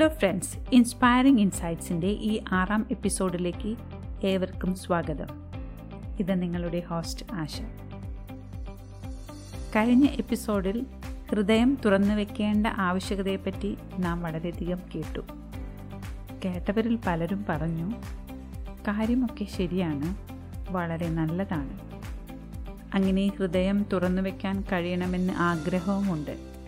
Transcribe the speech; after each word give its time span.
Hello 0.00 0.08
friends 0.08 0.58
inspiring 0.72 1.40
ഇൻസൈറ്റ്സിന്റെ 1.40 2.06
ഈ 2.06 2.42
ആറാം 2.52 2.86
എപ്പിസോഡിലേക്ക് 2.90 3.76
ഏവർക്കും 4.26 4.74
സ്വാഗതം. 4.74 5.26
ഇത് 6.20 6.42
നിങ്ങളുടെ 6.42 6.80
ഹോസ്റ്റ് 6.80 7.26
ആശ. 7.32 7.60
കഴിഞ്ഞ 9.76 10.06
എപ്പിസോഡിൽ 10.06 10.86
ഹൃദയം 11.30 11.78
തുറന്നു 11.84 12.14
വെക്കേണ്ട 12.14 12.66
ആവശ്യകതയെപ്പറ്റി 12.66 13.76
നാം 13.98 14.22
വളരെയധികം 14.22 14.78
കേട്ടു. 14.94 15.20
കേട്ടവരിൽ 16.44 16.98
പലരും 17.06 17.44
പറഞ്ഞു 17.48 17.90
കാര്യമൊക്കെ 18.88 19.44
ശരിയാണ് 19.44 20.16
വളരെ 20.72 21.08
നല്ലതാണ്. 21.08 21.80
അങ്ങനെ 22.94 23.26
ഹൃദയം 23.26 23.86
തുറന്നു 23.92 24.22
വെക്കാൻ 24.22 24.64
കഴിയണമെന്ന് 24.72 25.32
ആഗ്രഹവുമുണ്ട്. 25.32 26.59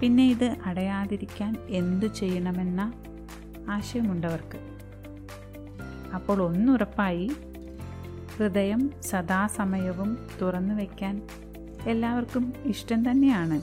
പിന്നെ 0.00 0.26
ഇത് 0.26 0.56
അടയാതിരിക്കാൻ 0.64 1.56
എന്തു 1.68 2.06
ചെയ്യണമെന്ന 2.06 2.92
ആശയമുണ്ടവർക്ക്. 3.70 4.76
അപ്പോൾ 6.14 6.42
ഒന്നുറപ്പായി 6.42 7.30
ഹൃദയം 8.36 9.02
സദാസമയവും 9.02 10.28
തുറന്നു 10.42 10.74
വയ്ക്കാൻ 10.74 11.28
എല്ലാവർക്കും 11.86 12.52
ഇഷ്ടം 12.64 13.10
തന്നെയാണ്. 13.10 13.60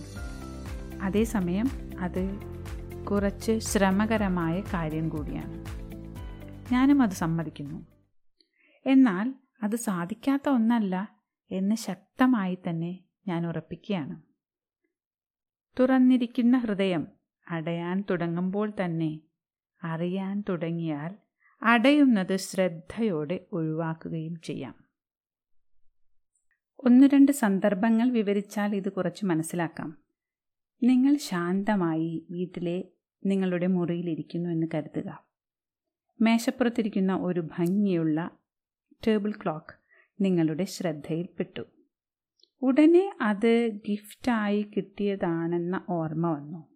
അതേസമയം 1.02 1.70
അത് 2.00 2.40
കുറച്ച് 3.12 3.60
ശ്രമകരമായ 3.60 4.64
കാര്യം 4.74 5.10
കൂടിയാണ്. 5.10 5.66
ഞാനും 6.74 7.02
അത് 7.02 7.10
സമ്മതിക്കുന്നു. 7.10 7.88
എന്നാൽ 8.86 9.34
അത് 9.64 9.76
സാധിക്കാത്ത 9.76 10.50
ഒന്നല്ല 10.50 11.16
എന്ന് 11.52 11.76
ശക്തമായി 11.76 12.58
തന്നെ 12.70 13.00
ഞാൻ 13.28 13.48
ഉറപ്പിക്കുകയാണ്. 13.48 14.33
തുറന്നിരിക്കുന്ന 15.80 16.58
ഹൃദയം 16.58 17.08
അടയാൻ 17.48 18.04
തുടങ്ങുമ്പോൾ 18.10 18.74
തന്നെ 18.86 19.20
അറിയാൻ 19.84 20.44
തുടങ്ങിയാൽ 20.50 21.16
അടയുന്നത് 21.62 22.36
ശ്രദ്ധയോടെ 22.36 23.46
ഒഴിവാക്കുകയും 23.54 24.42
ചെയ്യാം. 24.42 24.76
ഒന്ന് 26.80 27.08
രണ്ട് 27.14 27.32
സന്ദർഭങ്ങൾ 27.32 28.10
വിവരിച്ചാൽ 28.10 28.76
ഇത് 28.76 28.92
കുറച്ച് 28.92 29.26
മനസ്സിലാക്കാം. 29.26 29.98
നിങ്ങൾ 30.84 31.18
ശാന്തമായി 31.18 32.28
വീട്ടിലെ 32.32 32.84
നിങ്ങളുടെ 33.26 33.68
മുറിയിലിരിക്കുന്നു 33.68 34.50
എന്ന് 34.50 34.68
കരുതുക. 34.74 35.26
മേശപ്പുറത്തിരിക്കുന്ന 36.22 37.16
ഒരു 37.16 37.40
ഭംഗിയുള്ള 37.40 38.32
ടേബിൾ 39.08 39.32
ക്ലോക്ക് 39.32 39.74
നിങ്ങളുടെ 40.22 40.64
ശ്രദ്ധയിൽപ്പെട്ടു 40.64 41.62
ഉടനെ 42.64 43.18
അത് 43.22 43.68
ഗിഫ്റ്റായി 43.68 44.72
കിട്ടിയതാണെന്ന 44.78 45.86
ഓർമ്മ 45.90 46.32
വന്നു. 46.32 46.74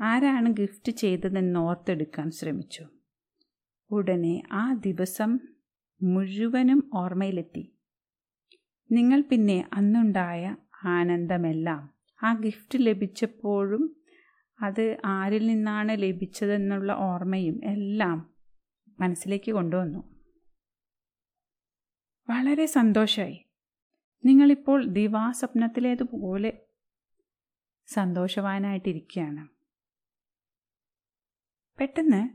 ആരാണ് 0.00 0.52
ഗിഫ്റ്റ് 0.52 0.92
ചെയ്തതെന്ന് 0.92 1.60
ഓർത്തെടുക്കാൻ 1.60 2.30
ശ്രമിച്ചു. 2.30 2.86
ഉടനെ 3.90 4.42
ആ 4.52 4.72
ദിവസം 4.72 5.38
മുഴുവനും 6.02 6.90
ഓർമ്മയിലെത്തി. 6.94 7.76
നിങ്ങൾ 8.92 9.20
പിന്നെ 9.20 9.68
അന്നുണ്ടായ 9.72 10.56
ആനന്ദമെല്ലാം 10.84 11.90
ആ 12.22 12.34
ഗിഫ്റ്റ് 12.34 12.86
ലഭിച്ചപ്പോഴും 12.86 13.96
അത് 14.62 14.96
ആരിൽ 15.04 15.46
നിന്നാണ് 15.46 16.02
ലഭിച്ചതെന്നുള്ള 16.02 16.92
ഓർമ്മയും 16.92 17.60
എല്ലാം 17.64 18.34
മനസ്സിലേക്ക് 19.00 19.52
കൊണ്ടുവന്നു. 19.52 20.14
വളരെ 22.30 22.66
സന്തോഷമായി 22.66 23.43
നിങ്ങളിപ്പോൾ 24.24 24.86
ദിവാസ്വപ്നത്തിലേതുപോലെ 24.86 26.66
സന്തോഷവാനായിട്ടിരിക്കുകയാണ്. 27.86 29.48
പെട്ടെന്ന് 31.78 32.30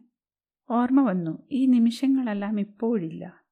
ഓർമ്മ 0.74 1.10
വന്നു 1.10 1.48
ഈ 1.52 1.66
നിമിഷങ്ങളെല്ലാം 1.66 2.60
ഇപ്പോഴില്ല. 2.60 3.44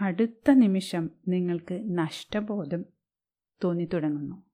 അടുത്ത 0.00 0.50
നിമിഷം 0.50 1.10
നിങ്ങൾക്ക് 1.28 1.98
നഷ്ടബോധം 1.98 2.84
തോന്നിത്തുടങ്ങുന്നു. 3.64 4.50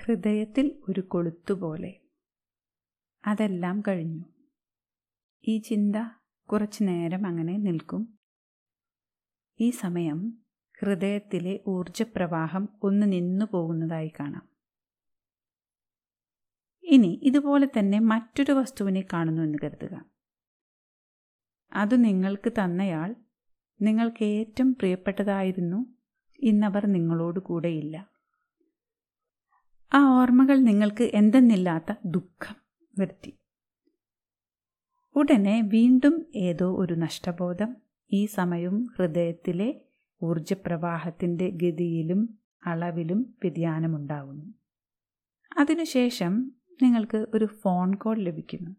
ഹൃദയത്തിൽ 0.00 0.82
ഒരു 0.88 1.00
കൊളുത്തുപോലെ 1.00 2.00
അതെല്ലാം 3.26 3.82
കഴിഞ്ഞു. 3.88 4.24
ഈ 5.48 5.58
ചിന്ത 5.58 5.96
കുറച്ചു 6.52 6.84
നേരം 6.84 7.26
അങ്ങനെ 7.26 7.56
നിൽക്കും. 7.56 8.18
ഈ 9.62 9.70
സമയം 9.70 10.38
ഹൃദയത്തിലെ 10.80 11.60
ഊർജപ്രവാഹം 11.68 12.68
ഒന്ന് 12.82 13.12
നിന്നു 13.12 13.46
പോകുന്നതായി 13.52 14.12
കാണാം. 14.20 14.48
ഇനി 16.84 17.20
ഇതുപോലെ 17.22 17.68
തന്നെ 17.78 17.98
മറ്റൊരു 17.98 18.52
വസ്തുവിനെ 18.52 19.04
കാണുന്നു 19.12 19.42
എന്ന് 19.42 19.58
കരുതുക. 19.64 20.04
അത് 21.72 22.04
നിങ്ങൾക്ക് 22.04 22.52
തന്നയാൾ 22.52 23.16
നിങ്ങൾക്ക് 23.82 24.24
ഏറ്റവും 24.24 24.74
പ്രിയപ്പെട്ടതായിരുന്നു 24.74 25.86
ഇന്നവർ 26.38 26.86
നിങ്ങളോട് 26.86 27.40
കൂടെയില്ല. 27.40 28.10
ആ 29.94 30.20
ഓർമ്മകൾ 30.20 30.56
നിങ്ങൾക്ക് 30.58 31.02
എന്തെന്നില്ലാത്ത 31.02 31.94
ദുഃഖം 32.04 32.56
വരുത്തി. 32.98 33.38
ഉടനെ 35.16 35.60
വീണ്ടും 35.60 36.26
ഏതോ 36.34 36.76
ഒരു 36.78 36.94
നഷ്ടബോധം 36.94 37.81
ഈ 38.12 38.26
സമയവും 38.26 38.94
ഹൃദയത്തിലെ 38.98 39.80
ഊർജപ്രവാഹത്തിന്റെ 40.22 41.50
ഗതിയിലും 41.50 42.38
അളവിലും 42.66 43.34
വ്യതിയാനമുണ്ടാകുന്നു 43.42 44.54
അതിനുശേഷം 45.58 46.52
നിങ്ങൾക്ക് 46.82 47.26
ഒരു 47.34 47.44
ഫോൺ 47.44 47.94
കോൾ 47.94 48.18
ലഭിക്കുന്നു. 48.18 48.70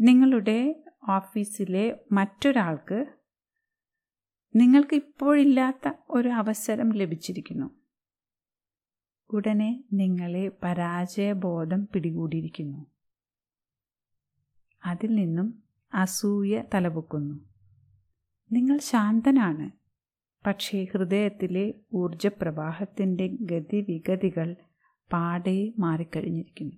നിങ്ങളുടെ 0.00 0.84
ഓഫീസിലെ 1.08 2.00
മറ്റൊരാൾക്ക് 2.12 3.06
നിങ്ങൾക്ക് 4.56 4.94
ഇപ്പോഴില്ലാത്ത 4.94 5.92
ഒരു 6.10 6.28
അവസരം 6.28 6.92
ലഭിച്ചിരിക്കുന്നു. 6.92 7.70
ഉടനെ 9.30 9.84
നിങ്ങളെ 9.92 10.48
പരാജയബോധം 10.62 11.88
പിടികൂടിയിരിക്കുന്നു. 11.94 12.86
അതിൽ 14.86 15.14
നിന്നും 15.14 15.69
അസൂയ 15.94 16.62
തലപൊക്കുന്നു. 16.74 17.34
നിങ്ങൾ 18.52 18.78
ശാന്തനാണ്. 18.78 19.70
പക്ഷേ 20.46 20.84
ഹൃദയത്തിലെ 20.84 21.74
ഊർജപ്രവാഹത്തിന്റെ 21.94 23.26
ഗതിവിഗതികൾ 23.40 24.56
പാടെ 25.12 25.72
മാറിക്കഴിഞ്ഞിരിക്കുന്നു. 25.78 26.76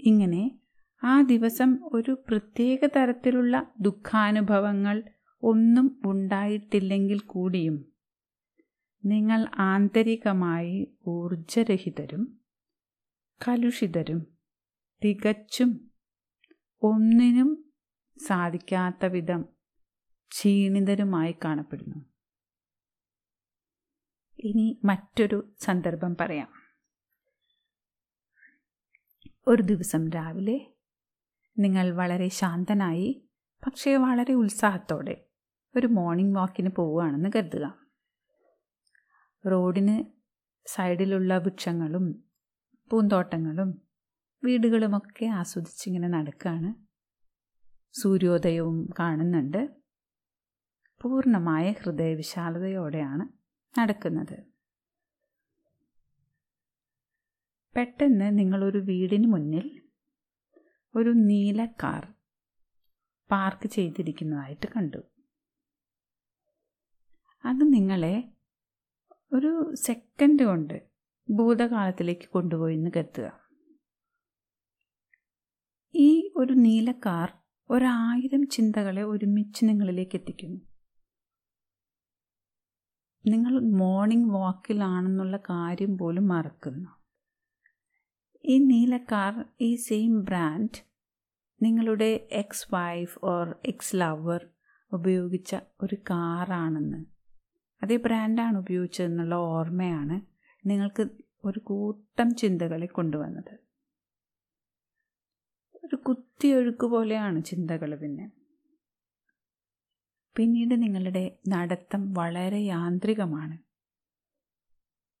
ഇങ്ങനെ 0.00 0.58
ആ 1.04 1.22
ദിവസം 1.22 1.80
ഒരു 1.92 2.24
പ്രത്യേക 2.28 2.86
തരത്തിലുള്ള 2.86 3.72
ദുഃഖാനുഭവങ്ങൾ 3.80 5.02
ഒന്നും 5.42 6.00
ഉണ്ടായിട്ടില്ലെങ്കിൽ 6.06 7.20
കൂടിയും 7.20 7.92
നിങ്ങൾ 9.04 9.46
ആന്തരികമായി 9.54 10.96
ഊർജരഹിതരും 11.08 12.38
കലുഷിതരും 13.48 14.26
തികച്ചും 15.04 15.93
ഒന്നിനും 16.84 17.72
സാധിക്കാത്ത 18.26 19.04
വിധം 19.04 19.44
ക്ഷീണിതരുമായി 20.30 21.34
കാണപ്പെടുന്നു. 21.44 22.04
ഇനി 24.38 24.80
മറ്റൊരു 24.84 25.54
സന്ദർഭം 25.60 26.16
പറയാം. 26.20 26.48
ഒരു 29.48 29.62
ദിവസം 29.62 30.10
രാവിലെ 30.10 30.66
നിങ്ങൾ 31.58 31.90
വളരെ 31.90 32.28
ശാന്തനായി 32.28 33.28
പക്ഷേ 33.66 33.96
വളരെ 33.96 34.34
ഉത്സാഹത്തോടെ 34.34 35.24
ഒരു 35.76 35.86
മോർണിംഗ് 35.86 36.38
വാക്കിന് 36.38 36.70
പോവുകയാണെന്ന് 36.76 37.28
കരുതുക. 37.36 37.74
റോഡിന് 39.50 40.04
സൈഡിലുള്ള 40.66 41.38
വൃക്ഷങ്ങളും 41.38 42.24
പൂന്തോട്ടങ്ങളും 42.90 43.83
വീടുകളുമൊക്കെ 44.44 45.26
ആസ്വദിച്ചിങ്ങനെ 45.26 46.08
നടക്കുകയാണ് 46.08 46.74
സൂര്യോദയവും 47.92 48.88
കാണുന്നുണ്ട്. 48.98 49.68
പൂർണമായ 51.02 51.74
ഹൃദയവിശാലതയോടെയാണ് 51.82 53.28
നടക്കുന്നത്. 53.80 54.54
പെട്ടെന്ന് 57.76 58.38
നിങ്ങളൊരു 58.38 58.78
വീടിന് 58.78 59.32
മുന്നിൽ 59.32 59.82
ഒരു 60.94 61.10
നീല 61.10 61.64
കാർ 61.64 62.14
പാർക്ക് 63.30 63.68
ചെയ്തിരിക്കുന്നതായിട്ട് 63.68 64.66
കണ്ടു. 64.76 64.98
അത് 67.44 67.72
നിങ്ങളെ 67.72 68.32
ഒരു 69.32 69.74
സെക്കൻഡ് 69.74 70.44
കൊണ്ട് 70.44 70.82
ഭൂതകാലത്തിലേക്ക് 71.30 72.28
കൊണ്ടുപോയി 72.28 72.76
എന്ന് 72.76 72.90
കരുതുക. 72.96 73.43
ഈ 75.96 76.32
ഒരു 76.36 76.52
നീല 76.52 76.92
കാർ 76.92 77.32
ഒരായിരം 77.70 78.46
ചിന്തകളെ 78.46 79.02
ഒരുമിച്ച് 79.02 79.64
നിങ്ങളിലേക്ക് 79.64 80.16
എത്തിക്കുന്നു. 80.16 80.60
നിങ്ങൾ 83.26 83.60
മോർണിംഗ് 83.60 84.34
വാക്കിലാണെന്നുള്ള 84.34 85.36
കാര്യം 85.36 85.98
പോലും 85.98 86.28
മറക്കുന്നു. 86.28 86.90
ഈ 88.44 88.58
നീല 88.58 88.96
കാർ 88.96 89.44
ഈ 89.60 89.76
സെയിം 89.76 90.24
ബ്രാൻഡ് 90.24 90.82
നിങ്ങളുടെ 91.62 92.28
ex 92.32 92.74
wife 92.74 93.18
or 93.24 93.56
ex 93.66 93.96
lover 93.96 94.46
ഉപയോഗിച്ച 94.92 95.56
ഒരു 95.82 95.94
കാറാണെന്ന്. 95.94 97.04
അതേ 97.82 97.96
ബ്രാൻഡാണ് 97.96 98.58
ഉപയോഗിച്ചതെന്നുള്ള 98.58 99.34
ഓർമ്മയാണ് 99.34 100.20
നിങ്ങൾക്ക് 100.68 101.08
ഒരു 101.44 101.58
കൂട്ടം 101.58 102.34
ചിന്തകളെ 102.34 102.86
കൊണ്ടുവന്നത്. 102.86 103.63
ഒരു 105.84 105.96
കുത്തിയൊഴുക്ക് 105.96 106.86
പോലെയാണ് 106.86 107.44
ചിന്തകൾ 107.44 107.94
പിന്നെ. 107.94 108.30
പിന്നീട് 110.36 110.82
നിങ്ങളുടെ 110.82 111.38
നടത്തം 111.48 112.14
വളരെ 112.14 112.58
യാന്ത്രികമാണ്. 112.58 113.58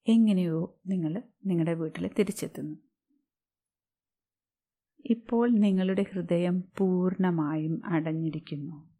എങ്ങനെയോ 0.08 0.80
നിങ്ങൾ 0.86 1.22
നിങ്ങളുടെ 1.46 1.74
വീട്ടിൽ 1.74 2.10
തിരിച്ചെത്തുന്നു. 2.18 2.78
ഇപ്പോൾ 5.04 5.50
നിങ്ങളുടെ 5.50 6.04
ഹൃദയം 6.12 6.64
പൂർണമായും 6.78 7.82
അടഞ്ഞിരിക്കുന്നു. 7.84 8.94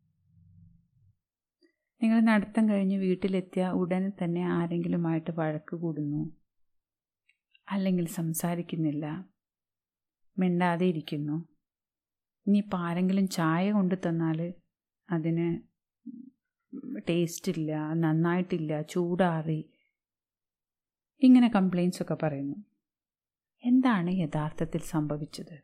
നിങ്ങൾ 2.03 2.21
നടത്തം 2.21 2.69
കഴിഞ്ഞ് 2.69 2.97
വീട്ടിലെത്തിയ 2.97 3.67
ഉടനെ 3.67 4.11
തന്നെ 4.11 4.45
ആരെങ്കിലുമായിട്ട് 4.45 5.31
വഴക്ക് 5.31 5.77
കൂടുന്നു. 5.77 6.37
അല്ലെങ്കിൽ 7.71 8.07
സംസാരിക്കുന്നില്ല. 8.07 9.29
മിണ്ടാതെ 10.39 10.87
ഇരിക്കുന്നു. 10.87 11.54
ഇനിയിപ്പോൾ 12.47 12.77
ആരെങ്കിലും 12.77 13.29
ചായ 13.29 13.73
കൊണ്ടു 13.73 13.95
തന്നാൽ 13.95 14.55
അതിന് 15.11 15.75
ടേസ്റ്റ് 17.09 17.53
ഇല്ല 17.53 17.93
നന്നായിട്ടില്ല 17.93 18.83
ചൂടാറി. 18.83 19.71
ഇങ്ങനെ 21.23 21.49
കംപ്ലയിൻസ് 21.49 22.03
ഒക്കെ 22.03 22.17
പറയുന്നു. 22.23 22.57
എന്താണ് 23.65 24.11
യഥാർത്ഥത്തിൽ 24.11 24.81
സംഭവിച്ചത്? 24.81 25.61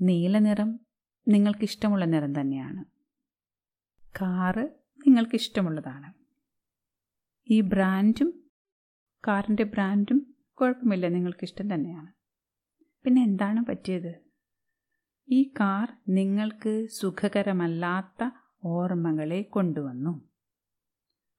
നീല 0.00 0.38
നിറം 0.38 0.80
നിങ്ങൾക്കിഷ്ടമുള്ള 1.28 2.04
നിറം 2.04 2.40
തന്നെയാണ്. 2.40 2.84
കാറ് 4.20 4.68
നിങ്ങൾക്കിഷ്ടമുള്ളതാണ്. 5.06 6.12
ഈ 7.50 7.60
ബ്രാൻഡും 7.60 8.50
കാറിന്റെ 9.28 9.62
ബ്രാൻഡും 9.62 10.34
കുഴപ്പമില്ല 10.60 11.08
നിങ്ങൾക്കിഷ്ടം 11.08 11.74
തന്നെയാണ്. 11.74 12.12
പിന്നെ 13.04 13.22
എന്താണ് 13.22 13.64
പറ്റിയത്? 13.68 14.27
ഈ 15.30 15.52
കാർ 15.60 15.88
നിങ്ങൾക്ക് 16.08 16.86
സുഖകരമല്ലാത്ത 16.92 18.30
ഓർമ്മകളെ 18.64 19.42
കൊണ്ടുവന്നു. 19.42 20.28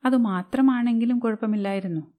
അതുമാത്രമാണെങ്കിലും 0.05 1.19
കുഴപ്പമില്ലായിരുന്നു. 1.19 2.13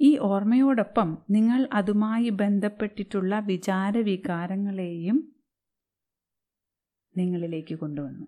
ഈ 0.00 0.18
ഓർമ്മയോടൊപ്പം 0.18 1.18
നിങ്ങൾ 1.30 1.68
അതുമായി 1.72 2.28
ബന്ധപ്പെട്ടിട്ടുള്ള 2.28 3.38
വിചാരവികാരങ്ങളെയും 3.38 5.34
നിങ്ങളിലേക്ക് 7.16 7.74
കൊണ്ടുവന്നു. 7.74 8.26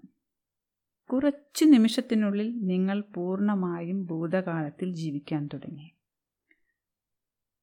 കുറച്ച് 1.13 1.65
നിമിഷത്തിനുള്ളിൽ 1.65 2.67
നിങ്ങൾ 2.67 3.05
പൂർണമായും 3.15 4.07
ഭൂതകാലത്തിൽ 4.07 4.95
ജീവിക്കാൻ 4.95 5.49
തുടങ്ങി. 5.53 5.95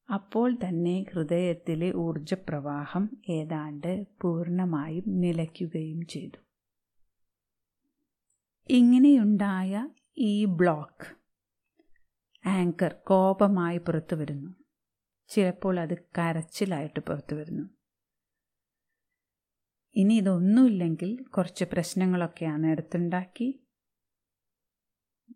അപ്പോൾ 0.09 0.55
തന്നെ 0.55 1.05
ഹൃദയത്തിലെ 1.11 1.93
ഊർജപ്രവാഹം 1.93 3.09
ഏതാണ്ട് 3.29 4.05
പൂർണമായും 4.21 5.03
നിലയ്ക്കുകയും 5.19 6.05
ചെയ്തു. 6.05 6.39
ഇങ്ങനെയുണ്ടായ 8.69 9.89
ഈ 10.17 10.45
ബ്ലോക്ക് 10.45 11.05
ആങ്കർ 12.47 12.93
കോപമായി 12.93 13.77
പുറത്തു 13.77 14.15
വരുന്നു. 14.15 14.55
ചിലപ്പോൾ 15.27 15.79
അത് 15.79 15.97
കരച്ചിലായിട്ട് 16.17 16.99
പുറത്തു 16.99 17.35
വരുന്നു. 17.35 17.65
ഇനി 19.95 20.13
ഇതൊന്നുമില്ലെങ്കിൽ 20.13 21.23
കുറച്ച് 21.29 21.65
പ്രശ്നങ്ങളൊക്കെ 21.65 22.45
ആ 22.45 22.57
നേരത്തുണ്ടാക്കി 22.57 23.47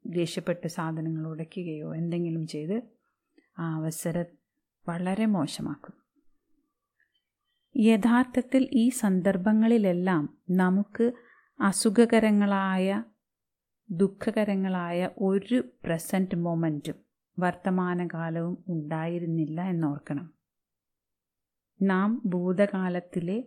ദേഷ്യപ്പെട്ട് 0.07 0.67
സാധനങ്ങൾ 0.67 1.27
ഉടയ്ക്കുകയോ 1.27 1.95
എന്തെങ്കിലും 1.95 2.47
ചെയ്ത് 2.47 2.77
ആ 3.59 3.75
അവസരം 3.75 4.42
വളരെ 4.87 5.25
മോശമാക്കും. 5.25 5.93
യഥാർത്ഥത്തിൽ 7.77 8.69
ഈ 8.71 8.89
സന്ദർഭങ്ങളിലെല്ലാം 8.89 10.37
നമുക്ക് 10.49 11.11
അസുഖകരങ്ങളായ 11.59 13.03
ദുഃഖകരങ്ങളായ 13.91 15.09
ഒരു 15.17 15.63
പ്രസന്റ് 15.83 16.35
മൊമെന്റും 16.35 16.95
വർത്തമാനകാലവും 17.39 18.63
ഉണ്ടായിരുന്നില്ല 18.67 19.61
എന്നോർക്കണം. 19.61 20.33
നാം 21.81 22.21
ഭൂതകാലത്തിലെ 22.25 23.43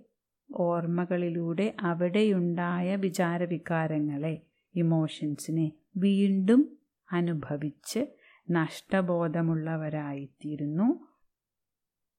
ഓർമ്മകളിലൂടെ 0.55 1.75
അവിടെയുണ്ടായ 1.81 2.97
വിചാരവികാരങ്ങളെ 2.97 4.43
ഇമോഷൻസിനെ 4.75 5.73
വീണ്ടും 5.97 6.79
അനുഭവിച്ച് 7.13 8.07
നഷ്ടബോധമുള്ളവരായിത്തീരുന്നു. 8.51 11.16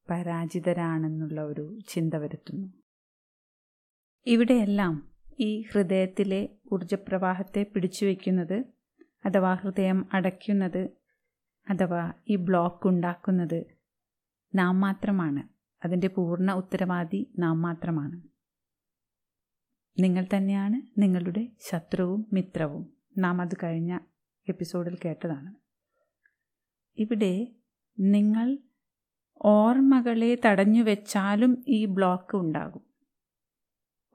പരാജിതരാണെന്നുള്ള 0.10 1.42
ഒരു 1.42 1.80
ചിന്ത 1.88 2.14
വരുത്തുന്നു. 2.14 2.74
ഇവിടെയെല്ലാം 4.26 5.12
ഈ 5.40 5.62
ഹൃദയത്തിലെ 5.62 6.50
ഊർജപ്രവാഹത്തെ 6.74 7.66
പിടിച്ചു 7.74 8.06
വയ്ക്കുന്നത് 8.06 8.64
അഥവാ 9.26 9.54
ഹൃദയം 9.54 10.06
അടയ്ക്കുന്നത് 10.14 10.90
അഥവാ 11.70 12.14
ഈ 12.30 12.36
ബ്ലോക്ക് 12.36 12.88
ഉണ്ടാക്കുന്നത് 12.88 13.66
നാം 14.56 14.80
മാത്രമാണ്. 14.80 15.58
അതിന്റെ 15.86 16.08
പൂർണ 16.08 16.52
ഉത്തരവാദി 16.52 17.34
നാം 17.40 17.62
മാത്രമാണ്. 17.62 18.22
നിങ്ങൾ 20.02 20.26
തന്നെയാണ് 20.36 21.02
നിങ്ങളുടെ 21.02 21.48
ശത്രുവും 21.70 22.28
മിത്രവും. 22.34 22.94
നാം 23.18 23.42
അത് 23.42 23.58
കഴിഞ്ഞ 23.64 24.00
എപ്പിസോഡിൽ 24.50 24.98
കേട്ടതാണ്. 25.06 25.56
ഇവിടെ 26.98 27.48
നിങ്ങൾ 28.00 28.58
ഓർമ്മകളെ 29.42 30.38
തടഞ്ഞു 30.46 30.84
വെച്ചാലും 30.84 31.64
ഈ 31.68 31.86
ബ്ലോക്ക് 31.86 32.38
ഉണ്ടാകും. 32.38 32.82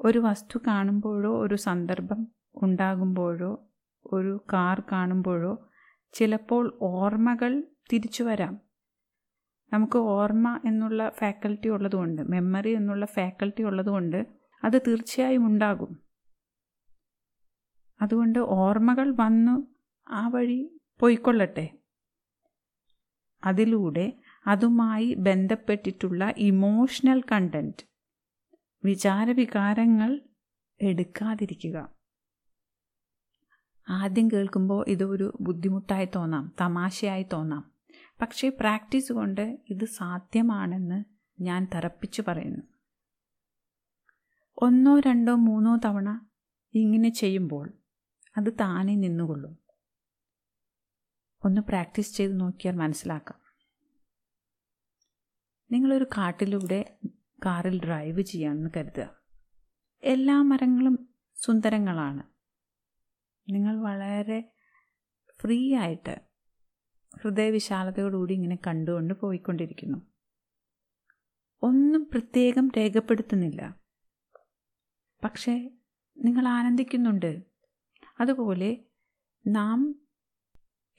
ഒരു 0.00 0.19
വസ്തു 0.19 0.59
കാണുമ്പോഴോ 0.67 1.43
ഒരു 1.43 1.55
സന്ദർഭം 1.55 2.29
ഉണ്ടാകുമ്പോഴോ 2.62 3.69
ഒരു 4.07 4.45
കാർ 4.52 4.83
കാണുമ്പോഴോ 4.93 5.69
ചിലപ്പോൾ 6.12 6.79
ഓർമ്മകൾ 6.83 7.62
തിരിച്ചു 7.93 8.23
വരാം. 8.23 8.61
നമുക്ക് 9.73 9.97
ഓർമ്മ 9.97 10.61
എന്നുള്ള 10.64 11.12
ഫാക്കൽറ്റി 11.19 11.69
ഉള്ളതുകൊണ്ട് 11.69 12.23
മെമ്മറി 12.23 12.71
എന്നുള്ള 12.71 13.07
ഫാക്കൽറ്റി 13.07 13.62
ഉള്ളതുകൊണ്ട് 13.62 14.26
അത് 14.64 14.83
തീർച്ചയായും 14.87 15.47
ഉണ്ടാകും. 15.47 16.02
അതുകൊണ്ട് 18.02 18.38
ഓർമ്മകൾ 18.38 19.14
വന്നു 19.17 19.75
ആ 20.09 20.29
വഴി 20.29 20.81
പോയിക്കൊള്ളട്ടെ. 21.00 21.79
അതിലൂടെ 23.45 24.12
അതുമായി 24.47 25.15
ബന്ധപ്പെട്ടിട്ടുള്ള 25.15 26.35
ഇമോഷണൽ 26.37 27.23
കണ്ടന്റ് 27.33 27.85
വിചാരവികാരങ്ങൾ 28.85 30.21
എടുക്കാതിരിക്കുക. 30.83 31.93
ആദ്യം 33.89 34.29
കേൾക്കുമ്പോൾ 34.29 34.85
ഇതൊരു 34.89 35.39
ബുദ്ധിമുട്ടായി 35.41 36.09
തോന്നാം 36.15 36.55
തമാശയായി 36.61 37.27
തോന്നാം. 37.33 37.73
പക്ഷേ 38.21 38.49
പ്രാക്ടീസ് 38.49 39.13
കൊണ്ട് 39.13 39.61
ഇത് 39.71 39.85
സാധ്യമാണെന്ന് 39.85 41.05
ഞാൻ 41.41 41.69
തറപ്പിച്ചു 41.75 42.23
പറയുന്നു. 42.29 42.63
ഒന്നോ 44.59 45.01
രണ്ടോ 45.01 45.35
മൂന്നോ 45.35 45.77
തവണ 45.85 46.27
ഇങ്ങനെ 46.75 47.09
ചെയ്യുമ്പോൾ 47.09 47.73
അത് 48.37 48.53
താനെ 48.61 48.95
നിന്നുകൊള്ളും. 48.95 49.59
ഒന്ന് 51.45 51.61
പ്രാക്ടീസ് 51.61 52.17
ചെയ്ത് 52.17 52.41
നോക്കിയാൽ 52.41 52.77
മനസ്സിലാക്കാം. 52.77 53.42
നിങ്ങളൊരു 55.73 56.05
കാട്ടിലൂടെ 56.05 56.99
കാറിൽ 57.47 57.85
ഡ്രൈവ് 57.85 58.21
ചെയ്യാമെന്ന് 58.21 58.71
കരുതുക. 58.76 59.14
എല്ലാ 60.02 60.43
മരങ്ങളും 60.43 61.09
സുന്ദരങ്ങളാണ്. 61.35 62.23
നിങ്ങൾ 63.52 63.83
വളരെ 63.83 64.52
ഫ്രീ 65.41 65.76
ആയിട്ട് 65.76 66.21
ഹൃദയവിശാലതയോടുകൂടി 67.23 68.35
ഇങ്ങനെ 68.35 68.59
കണ്ടുകൊണ്ട് 68.67 69.14
പോയിക്കൊണ്ടിരിക്കുന്നു. 69.14 69.99
ഒന്നും 71.62 72.09
പ്രത്യേകം 72.12 72.71
രേഖപ്പെടുത്തുന്നില്ല. 72.76 73.81
പക്ഷേ 75.25 75.71
നിങ്ങൾ 76.19 76.49
ആനന്ദിക്കുന്നുണ്ട്. 76.49 77.43
അതുപോലെ 78.21 78.85
നാം 79.47 79.95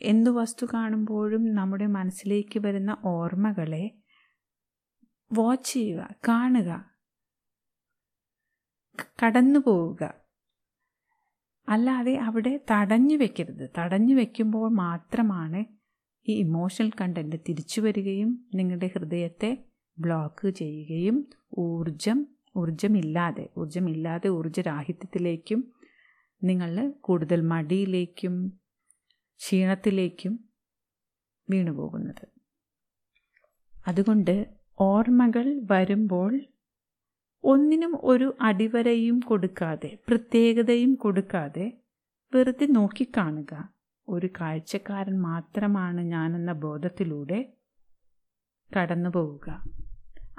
എന്തു 0.01 0.30
വസ്തു 0.30 0.68
കാണുമ്പോഴും 0.74 1.56
നമ്മുടെ 1.56 1.88
മനസ്സിലേക്ക് 1.88 2.60
വരുന്ന 2.60 2.98
ഓർമ്മകളെ 3.06 4.02
വാച്ച് 5.34 5.74
ചെയ്യുക 5.74 6.16
കാണുക 6.28 6.94
കടന്നു 9.24 9.60
പോവുക. 9.60 10.13
അല്ലാതെ 11.70 12.18
അവിടെ 12.18 12.60
തടഞ്ഞു 12.72 13.16
വെക്കരുത്. 13.16 13.70
തടഞ്ഞു 13.78 14.16
വെക്കുമ്പോൾ 14.16 14.72
മാത്രമാണ് 14.72 15.66
ഈ 16.28 16.40
ഇമോഷണൽ 16.40 16.92
കണ്ടന്റ് 17.02 17.36
തിരിച്ചു 17.50 17.82
വരികയും 17.82 18.50
നിങ്ങളുടെ 18.54 18.88
ഹൃദയത്തെ 18.88 19.63
ബ്ലോക്ക് 20.00 20.50
ചെയ്യുകയും 20.50 21.30
ഊർജം 21.58 22.28
ഊർജമില്ലാതെ 22.58 23.50
ഊർജമില്ലാതെ 23.58 24.28
ഊർജരാഹിത്യത്തിലേക്കും 24.30 25.74
നിങ്ങൾ 26.44 26.94
കൂടുതൽ 27.02 27.42
മടിയിലേക്കും 27.42 28.60
ക്ഷീണത്തിലേക്കും 29.40 30.50
വീണുപോകുന്നത്. 31.50 32.28
അതുകൊണ്ട് 33.88 34.62
ഓർമ്മകൾ 34.80 35.62
വരുമ്പോൾ 35.72 36.39
ഒന്നിനും 37.44 38.00
ഒരു 38.03 38.38
അടിവരയും 38.42 39.20
കൊടുക്കാതെ 39.20 39.98
പ്രത്യേകതയും 40.08 40.96
കൊടുക്കാതെ 40.96 41.77
വെറുതെ 42.34 42.65
നോക്കിക്കാണുക. 42.65 43.74
ഒരു 44.10 44.30
കാഴ്ചക്കാരൻ 44.42 45.22
മാത്രമാണ് 45.22 46.01
ഞാനെന്ന 46.01 46.51
ബോധത്തിലൂടെ 46.53 47.53
കടന്നു 48.77 49.10
പോവുക 49.10 49.63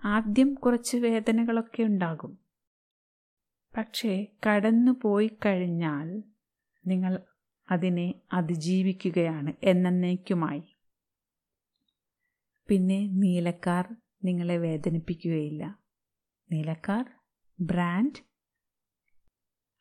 ആദ്യം 0.04 0.54
കുറച്ച് 0.54 0.96
വേദനകളൊക്കെ 0.96 1.82
ഉണ്ടാകും. 1.82 2.38
പക്ഷേ 3.76 4.26
കടന്നു 4.46 4.92
പോയി 5.02 5.30
കഴിഞ്ഞാൽ 5.46 6.22
നിങ്ങൾ 6.86 7.20
അതിനെ 7.70 8.14
അതിജീവിക്കുകയാണ് 8.32 9.52
എന്നേക്കുമായി. 9.62 10.62
പിന്നെ 12.68 13.06
നീലക്കാർ 13.06 13.96
നിങ്ങളെ 14.24 14.56
വേദനിപ്പിക്കുകയില്ല. 14.58 15.78
നീലക്കാർ 16.52 17.04
ബ്രാൻഡ്. 17.60 18.24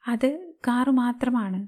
അത് 0.07 0.53
കാറ് 0.67 0.89
മാത്രമാണ്. 0.89 1.67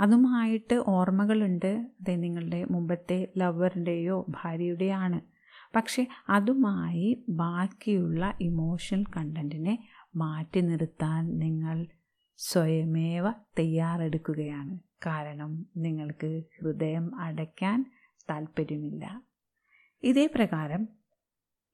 അതുമായിട്ട് 0.00 0.74
ഓർമ്മകളുണ്ട്. 0.74 1.90
അത് 2.00 2.22
നിങ്ങളുടെ 2.22 2.64
മുമ്പത്തെ 2.64 3.32
ലവറിന്റെയോ 3.36 4.26
ഭാര്യയുടെയോ 4.28 4.94
ആണ് 4.94 5.20
പക്ഷെ 5.76 6.06
അതുമായി 6.28 7.24
ബാക്കിയുള്ള 7.28 8.34
ഇമോഷണൽ 8.40 9.04
കണ്ടന്റിനെ 9.04 9.88
മാറ്റി 10.16 10.60
നിർത്താൻ 10.60 11.38
നിങ്ങൾ 11.38 11.86
സ്വയമേവ 12.36 13.30
തയ്യാറെടുക്കുകയാണ്. 13.30 14.78
കാരണം 15.06 15.66
നിങ്ങൾക്ക് 15.76 16.42
ഹൃദയം 16.60 17.20
അടയ്ക്കാൻ 17.20 17.92
താല്പര്യമില്ല 18.30 19.22
ഇതേ 20.02 20.26
പ്രകാരം 20.26 20.88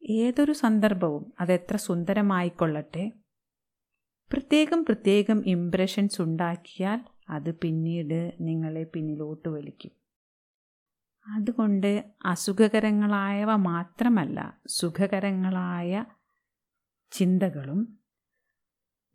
ഏതൊരു 0.03 0.53
സന്ദർഭവും 0.53 1.33
അതെത്ര 1.41 1.77
സുന്ദരമായിക്കൊള്ളട്ടെ. 1.77 3.13
പ്രത്യേകം 4.33 4.85
പ്രത്യേകം 4.85 5.47
ഇംപ്രഷൻസ് 5.47 6.23
ഉണ്ടാക്കിയാൽ 6.23 7.05
അത് 7.31 7.55
പിന്നീട് 7.55 8.37
നിങ്ങളെ 8.41 8.85
പിന്നിലോട്ട് 8.85 9.49
വലിക്കും. 9.49 9.91
അതുകൊണ്ട് 11.27 12.13
അസുഖകരങ്ങളായവ 12.25 13.57
മാത്രമല്ല 13.57 14.61
സുഖകരങ്ങളായ 14.67 16.05
ചിന്തകളും 17.11 17.99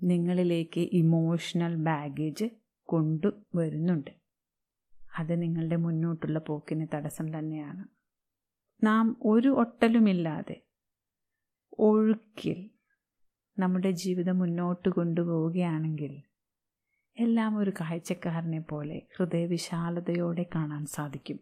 നിങ്ങളിലേക്ക് 0.04 0.80
ഇമോഷണൽ 0.80 1.76
ബാഗേജ് 1.76 2.46
കൊണ്ടുവരുന്നുണ്ട് 2.84 4.12
അത് 5.20 5.42
നിങ്ങളുടെ 5.42 5.76
മുന്നോട്ടുള്ള 5.76 6.40
പോക്കിന് 6.40 6.88
തടസ്സം 6.94 7.40
തന്നെയാണ്. 7.40 7.88
നാം 8.86 9.18
ഒരു 9.24 9.50
ഒട്ടലുമില്ലാതെ 9.50 10.63
ഒഴുക്കിൽ 11.80 12.70
നമ്മുടെ 13.60 13.92
ജീവിതം 13.92 14.40
മുന്നോട്ട് 14.40 14.90
കൊണ്ടുപോവുകയാണെങ്കിൽ 14.90 16.22
എല്ലാം 17.20 17.58
ഒരു 17.58 17.72
കാഴ്ചക്കാരനെ 17.82 18.60
പോലെ 18.60 19.02
ഹൃദയവിശാലതയോടെ 19.18 20.46
കാണാൻ 20.56 20.86
സാധിക്കും. 20.86 21.40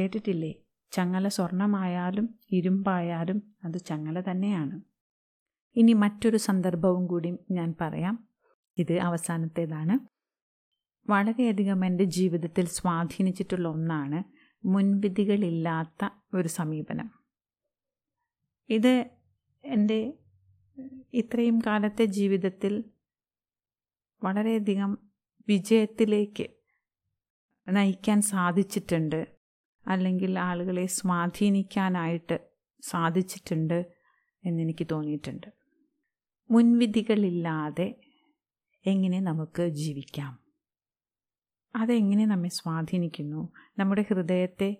കേട്ടിട്ടില്ലേ? 0.00 0.54
ചങ്ങല 0.92 1.28
സ്വർണമായാലും 1.28 2.34
ഇരുമ്പായാലും 2.52 3.42
അത് 3.64 3.78
ചങ്ങല 3.78 4.20
തന്നെയാണ്. 4.20 4.80
ഇനി 5.76 5.92
മറ്റൊരു 5.92 6.36
സന്ദർഭവും 6.36 7.06
കൂടി 7.06 7.36
ഞാൻ 7.50 7.74
പറയാം. 7.80 8.28
ഇത് 8.78 8.92
അവസാനത്തേതാണ്. 8.92 9.98
വളരെയധികം 11.10 11.86
എന്റെ 11.86 12.04
ജീവിതത്തിൽ 12.04 12.66
സ്വാധീനിച്ചിട്ടുള്ള 12.66 13.68
ഒന്നാണ് 13.68 14.22
മുൻവിധികളില്ലാത്ത 14.66 16.08
ഒരു 16.34 16.48
സമീപനം. 16.48 17.17
ഇത് 18.68 19.10
എന്റെ 19.64 20.12
ഇത്രയും 21.12 21.58
കാലത്തെ 21.66 22.04
ജീവിതത്തിൽ 22.04 22.84
വളരെയധികം 24.24 24.98
വിജയത്തിലേക്ക് 25.48 26.46
നയിക്കാൻ 27.68 28.20
സാധിച്ചിട്ടുണ്ട്. 28.20 29.36
അല്ലെങ്കിൽ 29.86 30.38
ആളുകളെ 30.38 30.86
സ്വാധീനിക്കാനായിട്ട് 30.86 32.48
സാധിച്ചിട്ടുണ്ട് 32.82 33.92
എന്നെനിക്ക് 34.44 34.86
തോന്നിയിട്ടുണ്ട്. 34.90 35.46
മുൻവിധികളില്ലാതെ 36.50 38.00
എങ്ങനെ 38.86 39.20
നമുക്ക് 39.20 39.68
ജീവിക്കാം? 39.68 40.38
അതെങ്ങനെ 41.76 42.26
നമ്മെ 42.26 42.48
സ്വാധീനിക്കുന്നു? 42.48 43.52
നമ്മുടെ 43.78 44.04
ഹൃദയത്തെ 44.08 44.76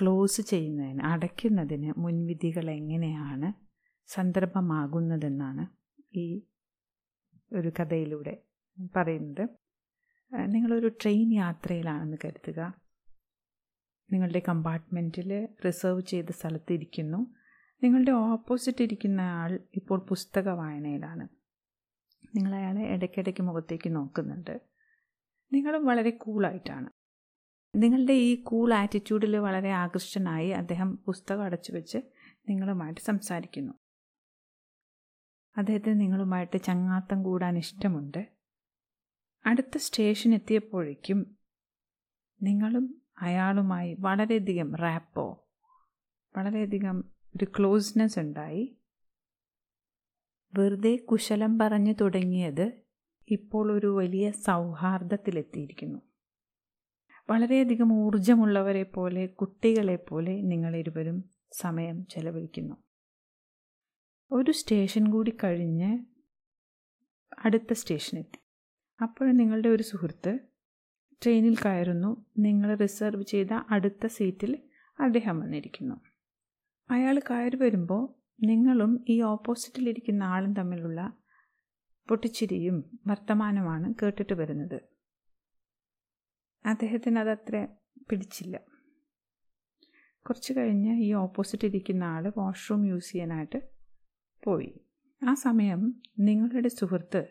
ക്ലോസ് 0.00 0.40
ചെയ്യുന്നതിന് 0.40 1.02
അടയ്ക്കുന്നതിന് 1.02 1.92
മുൻവിധികൾ 1.98 2.70
എങ്ങനെയാണ് 2.70 3.64
സന്ദർഭമാകുന്നതെന്നാണ് 4.06 5.66
ഈ 6.16 6.42
ഒരു 7.52 7.72
കഥയിലൂടെ 7.80 8.42
പറയുന്നത്. 8.96 9.48
നിങ്ങളൊരു 10.46 10.88
ട്രെയിൻ 10.88 11.34
യാത്രയിലാണെന്ന് 11.34 12.16
കരുതുക. 12.24 12.60
നിങ്ങളുടെ 14.12 14.42
കമ്പാർട്ട്മെന്റിൽ 14.48 15.48
റിസർവ് 15.66 16.00
ചെയ്ത 16.00 16.26
സ്ഥലത്തിരിക്കുന്നു. 16.30 17.34
നിങ്ങളുടെ 17.82 18.10
ഓപ്പോസിറ്റ് 18.10 18.82
ഇരിക്കുന്ന 18.82 19.20
ആൾ 19.20 19.60
ഇപ്പോൾ 19.74 19.98
പുസ്തക 19.98 20.48
വായനയിലാണ്. 20.48 21.28
നിങ്ങൾ 22.36 22.54
അയാളെ 22.54 22.82
ഇടയ്ക്കിടയ്ക്ക് 22.82 23.42
മുഖത്തേക്ക് 23.42 23.96
നോക്കുന്നുണ്ട്. 23.96 24.60
നിങ്ങളും 25.52 25.86
വളരെ 25.86 26.10
കൂളായിട്ടാണ് 26.10 26.90
നിങ്ങളുടെ 27.76 28.12
ഈ 28.12 28.42
കൂൾ 28.42 28.74
ആറ്റിറ്റ്യൂഡിൽ 28.74 29.36
വളരെ 29.36 29.70
ആകൃഷ്ടനായി 29.70 30.48
അദ്ദേഹം 30.48 30.96
പുസ്തകം 30.96 31.42
അടച്ചു 31.42 31.72
വെച്ച് 31.72 31.98
നിങ്ങളുമായിട്ട് 32.48 33.00
സംസാരിക്കുന്നു. 33.00 33.74
അദ്ദേഹത്തിന് 35.56 36.00
നിങ്ങളുമായിട്ട് 36.00 36.62
ചങ്ങാത്തം 36.62 37.22
കൂടാൻ 37.22 37.58
ഇഷ്ടമുണ്ട്. 37.58 38.28
അടുത്ത 39.46 39.76
സ്റ്റേഷൻ 39.76 40.34
എത്തിയപ്പോഴേക്കും 40.34 41.36
നിങ്ങളും 42.42 43.02
അയാളുമായി 43.18 43.96
വളരെയധികം 43.98 44.74
റാപ്പോ 44.76 45.48
വളരെയധികം 46.36 47.04
ഒരു 47.36 47.46
ക്ലോസ്നെസ് 47.58 48.18
ഉണ്ടായി. 48.18 48.76
വെറുതെ 50.54 50.96
കുശലം 50.96 51.58
പറഞ്ഞു 51.58 51.92
തുടങ്ങിയത് 51.92 52.72
ഇപ്പോൾ 53.28 53.72
ഒരു 53.72 53.94
വലിയ 53.94 54.30
സൗഹാർദ്ദത്തിലെത്തിയിരിക്കുന്നു. 54.30 56.00
വളരെയധികം 57.30 57.92
ഊർജമുള്ളവരെ 57.92 58.82
പോലെ 58.82 59.26
കുട്ടികളെ 59.26 59.96
പോലെ 59.96 60.42
നിങ്ങൾ 60.42 60.76
ഇരുവരും 60.76 61.24
സമയം 61.52 62.06
ചെലവഴിക്കുന്നു. 62.06 62.76
ഒരു 64.32 64.50
സ്റ്റേഷൻ 64.50 65.10
കൂടി 65.10 65.36
കഴിഞ്ഞ് 65.44 65.98
അടുത്ത 67.44 67.72
സ്റ്റേഷനെത്തി. 67.72 68.44
അപ്പോൾ 69.02 69.32
നിങ്ങളുടെ 69.32 69.68
ഒരു 69.68 69.82
സുഹൃത്ത് 69.82 70.38
ട്രെയിനിൽ 71.22 71.56
കയറുന്നു. 71.64 72.26
നിങ്ങൾ 72.38 72.76
റിസർവ് 72.76 73.22
ചെയ്ത 73.22 73.52
അടുത്ത 73.70 74.06
സീറ്റിൽ 74.06 74.62
അദ്ദേഹം 75.00 75.40
വന്നിരിക്കുന്നു. 75.40 75.94
അയാൾ 76.90 77.18
കയറി 77.30 77.56
വരുമ്പോൾ 77.56 78.14
നിങ്ങളും 78.46 79.04
ഈ 79.08 79.22
ഓപ്പോസിറ്റിലിരിക്കുന്ന 79.22 80.22
ആളും 80.22 80.52
തമ്മിലുള്ള 80.52 81.12
പൊട്ടിച്ചിരിയും 82.08 82.98
വർത്തമാനമാണ് 83.06 83.94
കേട്ടിട്ട് 84.02 84.32
വരുന്നത്. 84.32 84.93
അദ്ദേഹത്തിന് 86.66 87.18
അതത്ര 87.18 87.68
പിടിച്ചില്ല. 88.10 88.60
കുറച്ച് 90.28 90.52
കഴിഞ്ഞ് 90.52 91.00
ഈ 91.00 91.12
ഓപ്പോസിറ്റ് 91.12 91.66
ഇരിക്കുന്ന 91.66 92.04
ആൾ 92.04 92.32
വാഷ്റൂം 92.36 92.86
യൂസ് 92.86 93.12
ചെയ്യാനായിട്ട് 93.12 93.62
പോയി. 94.44 94.80
ആ 95.22 95.34
സമയം 95.34 96.02
നിങ്ങളുടെ 96.18 96.68
സുഹൃത്ത് 96.68 97.26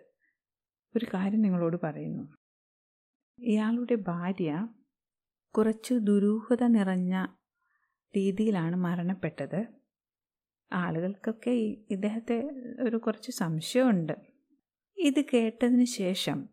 ഒരു 0.96 1.06
കാര്യം 1.14 1.42
നിങ്ങളോട് 1.42 1.78
പറയുന്നു. 1.84 2.34
ഇയാളുടെ 3.40 3.96
ഭാര്യ 3.96 4.68
കുറച്ച് 5.58 5.94
ദുരൂഹത 5.94 6.64
നിറഞ്ഞ 6.64 7.26
രീതിയിലാണ് 8.18 8.76
മരണപ്പെട്ടത്. 8.76 9.68
ആളുകൾക്കൊക്കെ 10.74 11.52
ഇദ്ദേഹത്തെ 11.92 12.50
ഒരു 12.82 12.98
കുറച്ച് 12.98 13.32
സംശയമുണ്ട്. 13.32 14.14
ഇത് 14.98 15.26
കേട്ടതിന് 15.34 15.86
ശേഷം 15.86 16.50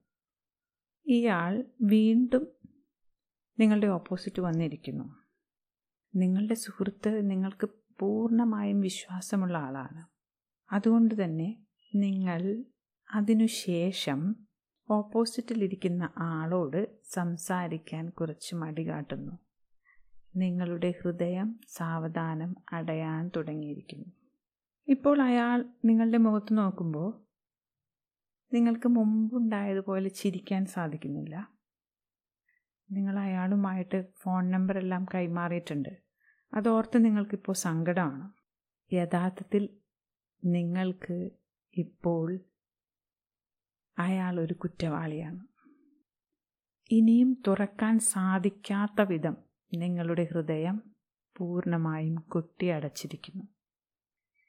ഇയാൾ 1.06 1.64
വീണ്ടും 1.82 2.59
നിങ്ങളുടെ 3.60 3.86
ഓപ്പോസിറ്റ് 3.86 4.42
വന്നിരിക്കുന്നു. 4.42 5.04
നിങ്ങളുടെ 6.14 6.54
സുഹൃത്ത് 6.54 7.30
നിങ്ങൾക്ക് 7.30 7.68
പൂർണമായും 8.00 8.80
വിശ്വാസമുള്ള 8.80 9.58
ആളാണ്. 9.58 10.06
അതുകൊണ്ട് 10.74 11.24
തന്നെ 11.24 11.56
നിങ്ങൾ 11.94 12.64
അതിനുശേഷം 13.12 14.36
ഓപ്പോസിറ്റിലിരിക്കുന്ന 14.90 16.10
ആളോട് 16.18 17.00
സംസാരിക്കാൻ 17.12 18.10
കുറച്ച് 18.10 18.54
മടി 18.54 18.88
കാട്ടുന്നു. 18.88 19.32
നിങ്ങളുടെ 20.36 20.94
ഹൃദയം 21.02 21.60
സാവധാനം 21.68 22.56
അടയാൻ 22.72 23.30
തുടങ്ങിയിരിക്കുന്നു. 23.36 24.06
ഇപ്പോൾ 24.88 25.22
അയാൾ 25.22 25.64
നിങ്ങളുടെ 25.84 26.18
മുഖത്ത് 26.18 26.58
നോക്കുമ്പോൾ 26.58 27.22
നിങ്ങൾക്ക് 28.52 28.88
മുമ്പുണ്ടായതുപോലെ 28.88 30.08
ചിരിക്കാൻ 30.08 30.66
സാധിക്കുന്നില്ല. 30.66 31.59
നിങ്ങൾ 32.90 33.18
അയാളുമായിട്ട് 33.18 34.04
ഫോൺ 34.22 34.50
നമ്പറെല്ലാം 34.50 35.06
കൈമാറിയിട്ടുണ്ട്. 35.14 35.88
അതോർത്ത് 36.54 37.04
നിങ്ങൾക്കിപ്പോൾ 37.04 37.52
സങ്കടമാണ്. 37.52 38.32
യഥാർത്ഥത്തിൽ 38.94 39.68
നിങ്ങൾക്ക് 40.44 41.30
ഇപ്പോൾ 41.76 42.40
അയാൾ 43.98 44.40
ഒരു 44.40 44.54
കുറ്റവാളിയാണ്. 44.54 45.46
ഇനിയും 46.90 47.42
തുറക്കാൻ 47.46 47.98
സാധിക്കാത്ത 47.98 49.00
വിധം 49.00 49.36
നിങ്ങളുടെ 49.74 50.28
ഹൃദയം 50.32 50.82
പൂർണമായും 51.36 52.14
കൊട്ടിയടച്ചിരിക്കുന്നു. 52.14 53.44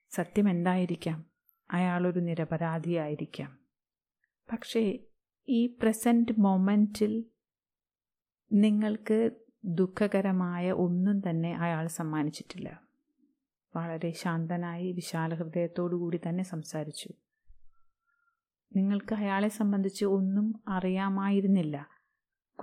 സത്യം 0.10 0.50
എന്തായിരിക്കാം? 0.50 1.26
അയാളൊരു 1.72 2.20
നിരപരാധിയായിരിക്കാം. 2.20 3.60
പക്ഷേ 4.52 5.00
ഈ 5.50 5.68
പ്രസന്റ് 5.68 6.32
മൊമെന്റിൽ 6.40 7.31
നിങ്ങൾക്ക് 8.54 9.32
ദുഃഖകരമായ 9.66 10.72
ഒന്നും 10.72 11.30
തന്നെ 11.30 11.58
അയാൾ 11.58 11.88
സമ്മാനിച്ചിട്ടില്ല. 11.88 12.82
വളരെ 13.76 14.12
ശാന്തനായി 14.12 14.92
വിശാല 14.92 15.34
ഹൃദയത്തോടു 15.34 15.96
കൂടി 15.96 16.20
തന്നെ 16.30 16.44
സംസാരിച്ചു. 16.44 17.10
നിങ്ങൾക്ക് 18.76 19.16
അയാളെ 19.16 19.48
സംബന്ധിച്ച് 19.48 20.06
ഒന്നും 20.06 20.64
അറിയാമായിരുന്നില്ല. 20.68 21.88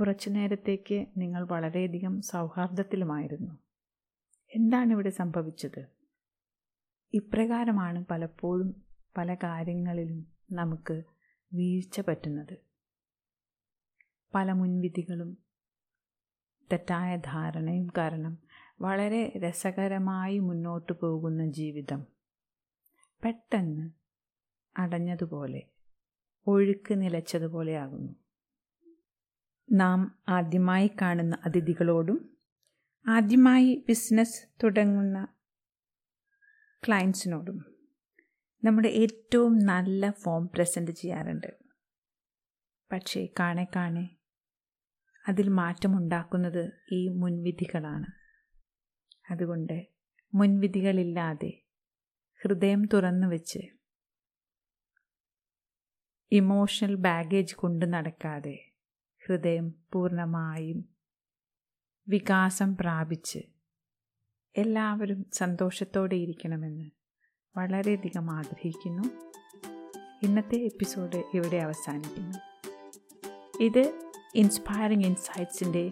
കുറച്ചു 0.00 0.30
നേരത്തേക്ക് 0.30 1.06
നിങ്ങൾ 1.16 1.46
വളരെയധികം 1.46 2.20
സൗഹാർദ്ദത്തിലുമായിരുന്നു. 2.20 3.58
എന്താണ് 4.54 4.92
ഇവിടെ 4.92 5.10
സംഭവിച്ചത്? 5.10 5.86
ഇപ്രകാരമാണ് 7.14 8.04
പലപ്പോഴും 8.10 8.82
പല 9.16 9.34
കാര്യങ്ങളിലും 9.34 10.26
നമുക്ക് 10.52 11.02
വീഴ്ച 11.52 12.00
പറ്റുന്നത്. 12.00 12.56
പല 14.34 14.52
മുൻവിധികളും 14.52 15.47
തെറ്റായ 16.72 17.16
ധാരണയും 17.16 17.92
കാരണം 17.98 18.38
വളരെ 18.80 19.32
രസകരമായി 19.36 20.38
മുന്നോട്ട് 20.38 20.92
പോകുന്ന 20.92 21.50
ജീവിതം. 21.50 22.06
പെട്ടെന്ന് 23.24 23.90
അടഞ്ഞതുപോലെ 24.76 25.62
ഒഴുക്ക് 26.46 27.00
നിലച്ചതുപോലെ 27.00 27.00
നിലച്ചതുപോലെയാകുന്നു 27.00 28.12
നാം 29.72 30.18
ആദ്യമായി 30.28 30.90
കാണുന്ന 31.02 31.38
അതിഥികളോടും 31.46 32.36
ആദ്യമായി 33.08 33.84
ബിസിനസ് 33.88 34.46
തുടങ്ങുന്ന 34.62 35.28
ക്ലയൻസിനോടും 36.88 37.64
നമ്മുടെ 38.64 38.88
ഏറ്റവും 38.88 39.58
നല്ല 39.58 40.10
ഫോം 40.10 40.48
പ്രസന്റ് 40.48 40.90
ചെയ്യാറുണ്ട്. 40.90 41.46
പക്ഷേ 42.92 43.28
കാണെ 43.38 43.66
കാണെ 43.76 44.17
അതിൽ 45.28 45.48
മാറ്റമുണ്ടാക്കുന്നത് 45.48 46.72
ഈ 46.92 47.08
മുൻവിധികളാണ്. 47.08 48.06
അതുകൊണ്ട് 49.32 49.86
മുൻവിധികളില്ലാതെ 50.34 51.62
ഹൃദയം 52.42 52.88
തുറന്നു 52.92 53.26
വെച്ച് 53.26 53.58
ഇമോഷണൽ 56.32 56.94
ബാഗേജ് 56.94 57.54
കൊണ്ട് 57.54 57.92
നടക്കാതെ 57.92 58.72
ഹൃദയം 59.26 59.74
പൂർണമായും 59.92 60.88
വികാസം 62.08 62.76
പ്രാപിച്ച് 62.76 63.38
എല്ലാവരും 64.56 65.26
സന്തോഷത്തോടെ 65.32 66.16
ഇരിക്കണമെന്ന് 66.16 66.90
വളരെയധികം 67.56 68.30
ആഗ്രഹിക്കുന്നു. 68.30 69.02
ഇന്നത്തെ 70.22 70.56
എപ്പിസോഡ് 70.56 71.16
ഇവിടെ 71.34 71.56
അവസാനിക്കുന്നു. 71.56 72.38
ഇത് 73.62 74.07
ഇൻസ്പയറിംഗ് 74.38 75.06
ഇൻസൈറ്റ്സിന്റെ 75.06 75.90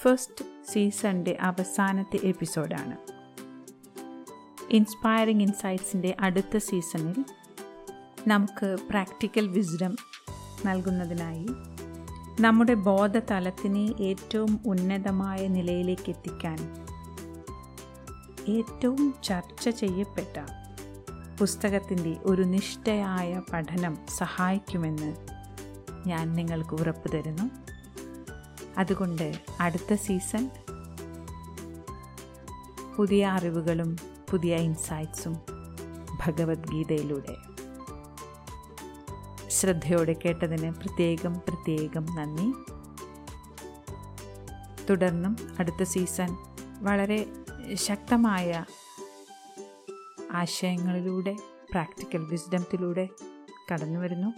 ഫസ്റ്റ് 0.00 0.44
സീസണിന്റെ 0.72 1.36
അവസാനത്തെ 1.40 2.18
എപ്പിസോഡാണ് 2.24 2.96
ഇൻസ്പയറിംഗ് 4.70 5.42
ഇൻസൈറ്റ്സിന്റെ 5.42 6.16
അടുത്ത 6.20 6.56
സീസണിൽ 6.56 7.24
നമുക്ക് 8.28 8.76
പ്രാക്ടിക്കൽ 8.90 9.48
വിസ്ഡം 9.48 9.96
നൽകുന്നതിനായി 10.66 11.46
നമ്മുടെ 12.40 12.74
ബോധതലത്തിനെ 12.74 13.94
ഏറ്റവും 14.00 14.60
ഉന്നതമായ 14.66 15.48
നിലയിലേക്ക് 15.48 16.10
എത്തിക്കാൻ 16.10 16.58
ഏറ്റവും 18.48 19.14
ചർച്ച 19.22 19.68
ചെയ്യപ്പെട്ട 19.68 20.36
പുസ്തകത്തിന്റെ 21.38 22.16
ഒരു 22.22 22.42
നിഷ്ഠയായ 22.42 23.42
പഠനം 23.52 23.98
സഹായിക്കുമെന്ന് 24.08 25.10
ഞാൻ 26.06 26.32
നിങ്ങൾക്ക് 26.32 26.74
ഉറപ്പ് 26.74 27.12
തരുന്നു. 27.12 27.61
അതുകൊണ്ട് 28.78 29.32
അടുത്ത 29.60 29.94
സീസൺ 29.94 30.50
പുതിയ 32.96 33.26
അറിവുകളും 33.26 33.96
പുതിയ 34.30 34.56
ഇൻസൈറ്റ്സും 34.56 35.36
ഭഗവത്ഗീതയിലൂടെ. 36.26 37.36
ശ്രദ്ധയോടെ 39.48 40.16
കേട്ടതിന് 40.24 40.74
പ്രത്യേകം 40.74 41.34
പ്രത്യേകം 41.34 42.06
നന്ദി. 42.14 42.52
തുടർന്നും 44.90 45.36
അടുത്ത 45.58 45.82
സീസൺ 45.82 46.36
വളരെ 46.80 47.26
ശക്തമായ 47.74 48.64
ആശയങ്ങളിലൂടെ 50.32 51.36
പ്രാക്ടിക്കൽ 51.70 52.24
വിസ്ഡംത്തിലൂടെ 52.24 53.08
കടന്നു 53.72 54.00
വരുന്നു 54.00 54.32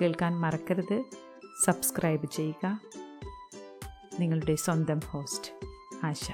കേൾക്കാൻ 0.00 0.40
മറക്കരുത്. 0.40 1.04
സബ്സ്ക്രൈബ് 1.64 2.26
ചെയ്യുക. 2.26 2.80
നിങ്ങളുടെ 4.20 4.54
സ്വന്തം 4.56 5.00
ഹോസ്റ്റ് 5.10 5.50
ആശ 6.02 6.26